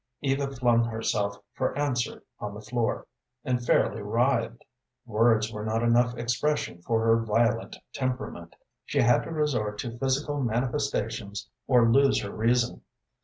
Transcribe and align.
Eva 0.23 0.47
flung 0.49 0.83
herself 0.85 1.37
for 1.53 1.77
answer 1.77 2.23
on 2.39 2.55
the 2.55 2.61
floor, 2.61 3.05
and 3.45 3.63
fairly 3.63 4.01
writhed. 4.01 4.65
Words 5.05 5.53
were 5.53 5.63
not 5.63 5.83
enough 5.83 6.17
expression 6.17 6.81
for 6.81 7.05
her 7.05 7.17
violent 7.23 7.77
temperament. 7.93 8.55
She 8.83 9.01
had 9.01 9.21
to 9.25 9.29
resort 9.31 9.77
to 9.81 9.99
physical 9.99 10.41
manifestations 10.41 11.47
or 11.67 11.87
lose 11.87 12.19
her 12.23 12.31
reason. 12.31 12.81